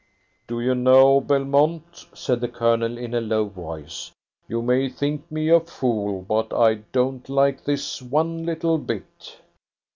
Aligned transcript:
"Do 0.47 0.59
you 0.59 0.73
know, 0.73 1.21
Belmont," 1.21 2.07
said 2.15 2.41
the 2.41 2.47
Colonel, 2.47 2.97
in 2.97 3.13
a 3.13 3.21
low 3.21 3.45
voice, 3.45 4.11
"you 4.47 4.63
may 4.63 4.89
think 4.89 5.31
me 5.31 5.49
a 5.49 5.59
fool, 5.59 6.23
but 6.23 6.51
I 6.51 6.81
don't 6.91 7.29
like 7.29 7.63
this 7.65 8.01
one 8.01 8.43
little 8.43 8.79
bit." 8.79 9.37